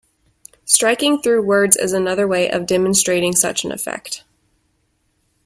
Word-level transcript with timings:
Striking 0.65 1.21
through 1.21 1.43
words 1.43 1.77
is 1.77 1.93
another 1.93 2.27
way 2.27 2.49
of 2.49 2.65
demonstrating 2.65 3.35
such 3.35 3.63
an 3.63 3.71
effect. 3.71 4.23